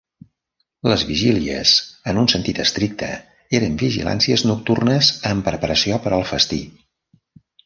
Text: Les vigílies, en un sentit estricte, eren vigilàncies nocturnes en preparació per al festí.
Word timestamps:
Les 0.91 1.01
vigílies, 1.09 1.73
en 2.13 2.21
un 2.21 2.29
sentit 2.33 2.61
estricte, 2.63 3.09
eren 3.59 3.77
vigilàncies 3.83 4.45
nocturnes 4.53 5.11
en 5.35 5.45
preparació 5.51 6.01
per 6.09 6.15
al 6.19 6.27
festí. 6.33 6.61